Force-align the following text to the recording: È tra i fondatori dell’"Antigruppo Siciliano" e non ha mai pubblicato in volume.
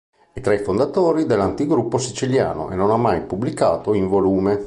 È 0.33 0.41
tra 0.41 0.51
i 0.55 0.57
fondatori 0.57 1.27
dell’"Antigruppo 1.27 1.99
Siciliano" 1.99 2.71
e 2.71 2.75
non 2.75 2.89
ha 2.89 2.97
mai 2.97 3.21
pubblicato 3.21 3.93
in 3.93 4.07
volume. 4.07 4.59